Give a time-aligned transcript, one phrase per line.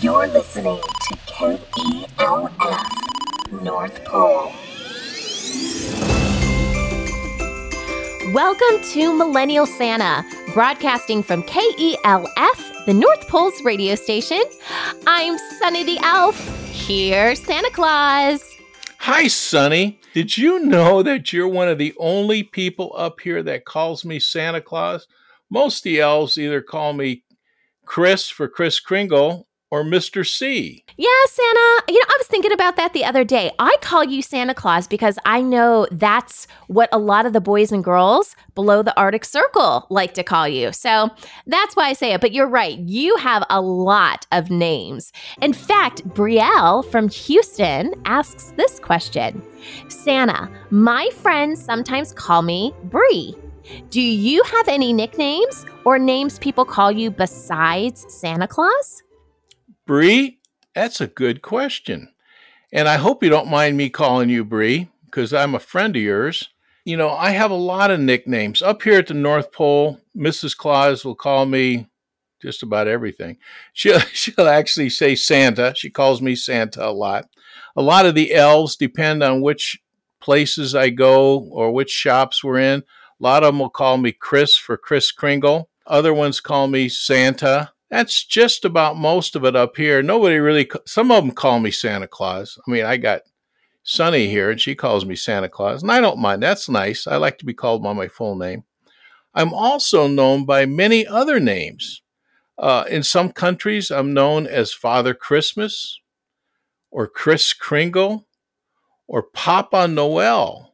[0.00, 2.52] You're listening to KELF
[3.62, 4.52] North Pole.
[8.32, 14.42] Welcome to Millennial Santa, broadcasting from KELF, the North Pole's radio station.
[15.06, 16.38] I'm Sunny the Elf.
[16.72, 18.42] Here's Santa Claus.
[19.00, 20.00] Hi, Sunny.
[20.14, 24.20] Did you know that you're one of the only people up here that calls me
[24.20, 25.06] Santa Claus?
[25.50, 27.24] Most of the elves either call me
[27.88, 30.26] Chris for Kris Kringle or Mr.
[30.26, 30.84] C.
[30.98, 31.82] Yeah, Santa.
[31.88, 33.50] You know, I was thinking about that the other day.
[33.58, 37.72] I call you Santa Claus because I know that's what a lot of the boys
[37.72, 40.70] and girls below the Arctic Circle like to call you.
[40.72, 41.08] So
[41.46, 42.20] that's why I say it.
[42.20, 42.78] But you're right.
[42.78, 45.10] You have a lot of names.
[45.40, 49.42] In fact, Brielle from Houston asks this question
[49.88, 53.34] Santa, my friends sometimes call me Bri.
[53.90, 59.02] Do you have any nicknames or names people call you besides Santa Claus?
[59.86, 60.38] Bri,
[60.74, 62.10] that's a good question.
[62.72, 66.02] And I hope you don't mind me calling you Bri because I'm a friend of
[66.02, 66.50] yours.
[66.84, 68.62] You know, I have a lot of nicknames.
[68.62, 70.56] Up here at the North Pole, Mrs.
[70.56, 71.86] Claus will call me
[72.40, 73.38] just about everything.
[73.72, 75.74] She'll, she'll actually say Santa.
[75.76, 77.28] She calls me Santa a lot.
[77.76, 79.78] A lot of the elves depend on which
[80.20, 82.82] places I go or which shops we're in.
[83.20, 85.68] A lot of them will call me Chris for Kris Kringle.
[85.86, 87.72] Other ones call me Santa.
[87.90, 90.02] That's just about most of it up here.
[90.02, 92.58] Nobody really, some of them call me Santa Claus.
[92.66, 93.22] I mean, I got
[93.82, 96.42] Sunny here and she calls me Santa Claus, and I don't mind.
[96.42, 97.06] That's nice.
[97.06, 98.64] I like to be called by my full name.
[99.34, 102.02] I'm also known by many other names.
[102.58, 106.00] Uh, in some countries, I'm known as Father Christmas
[106.90, 108.26] or Kris Kringle
[109.06, 110.67] or Papa Noel.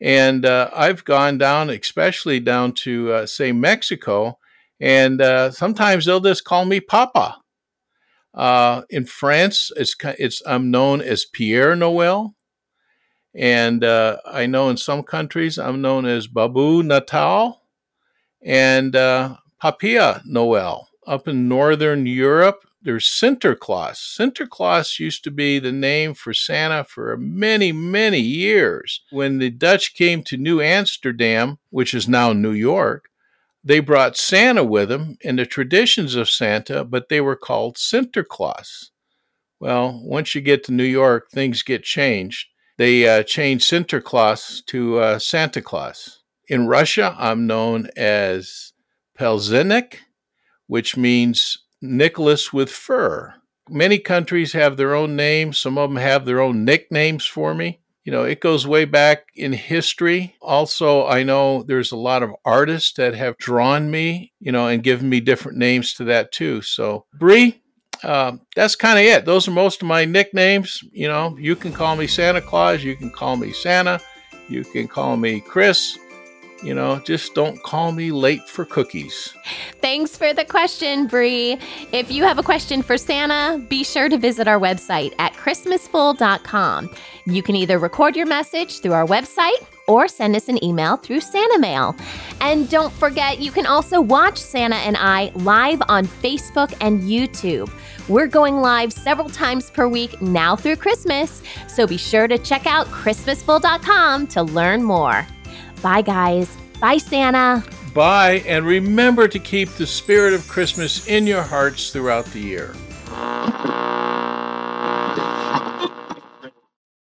[0.00, 4.38] And uh, I've gone down, especially down to, uh, say, Mexico,
[4.80, 7.36] and uh, sometimes they'll just call me Papa.
[8.32, 12.34] Uh, in France, it's, it's I'm known as Pierre Noel.
[13.34, 17.60] And uh, I know in some countries I'm known as Babbo Natale
[18.42, 20.88] and uh, Papai Noel.
[21.06, 23.96] Up in Northern Europe, there's Sinterklaas.
[24.18, 29.02] Sinterklaas used to be the name for Santa for many, many years.
[29.10, 33.10] When the Dutch came to New Amsterdam, which is now New York,
[33.62, 38.90] they brought Santa with them and the traditions of Santa, but they were called Sinterklaas.
[39.60, 42.48] Well, once you get to New York, things get changed.
[42.78, 46.20] They uh, changed Sinterklaas to uh, Santa Claus.
[46.48, 48.72] In Russia, I'm known as
[49.18, 49.98] Pelzenik,
[50.66, 53.34] which means Nicholas with fur.
[53.68, 55.58] Many countries have their own names.
[55.58, 57.80] Some of them have their own nicknames for me.
[58.04, 60.34] You know, it goes way back in history.
[60.40, 64.82] Also, I know there's a lot of artists that have drawn me, you know, and
[64.82, 66.62] given me different names to that too.
[66.62, 67.60] So, Bri,
[68.02, 69.26] uh, that's kind of it.
[69.26, 70.82] Those are most of my nicknames.
[70.92, 74.00] You know, you can call me Santa Claus, you can call me Santa,
[74.48, 75.98] you can call me Chris.
[76.62, 79.32] You know, just don't call me late for cookies.
[79.90, 81.58] Thanks for the question, Bri.
[81.90, 86.94] If you have a question for Santa, be sure to visit our website at christmasful.com.
[87.26, 91.18] You can either record your message through our website or send us an email through
[91.18, 91.96] Santa Mail.
[92.40, 97.68] And don't forget, you can also watch Santa and I live on Facebook and YouTube.
[98.08, 102.64] We're going live several times per week now through Christmas, so be sure to check
[102.64, 105.26] out christmasful.com to learn more.
[105.82, 106.56] Bye, guys.
[106.80, 107.64] Bye, Santa.
[107.94, 112.74] Bye, and remember to keep the spirit of Christmas in your hearts throughout the year.